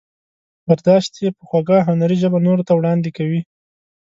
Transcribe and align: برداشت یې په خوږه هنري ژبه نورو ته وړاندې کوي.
برداشت 0.67 1.11
یې 1.23 1.29
په 1.37 1.43
خوږه 1.49 1.77
هنري 1.87 2.17
ژبه 2.21 2.39
نورو 2.47 2.65
ته 2.67 2.73
وړاندې 2.75 3.09
کوي. 3.17 3.41